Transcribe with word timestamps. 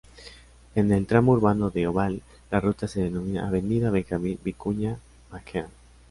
En 0.73 0.91
el 0.91 1.05
tramo 1.05 1.33
urbano 1.33 1.69
de 1.69 1.85
Ovalle 1.85 2.23
la 2.49 2.59
ruta 2.59 2.87
se 2.87 3.03
denomina 3.03 3.47
avenida 3.47 3.91
Benjamín 3.91 4.39
Vicuña 4.43 4.97
Mackenna. 5.31 5.69